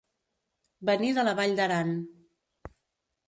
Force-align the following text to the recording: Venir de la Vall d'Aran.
Venir 0.89 1.11
de 1.17 1.25
la 1.27 1.35
Vall 1.39 1.53
d'Aran. 1.59 1.93